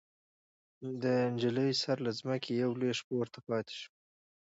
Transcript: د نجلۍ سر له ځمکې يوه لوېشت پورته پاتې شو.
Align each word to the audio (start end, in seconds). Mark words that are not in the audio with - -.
د 1.01 1.03
نجلۍ 1.33 1.71
سر 1.81 1.97
له 2.05 2.11
ځمکې 2.19 2.51
يوه 2.61 2.75
لوېشت 2.79 3.03
پورته 3.07 3.39
پاتې 3.47 3.73
شو. 3.79 3.89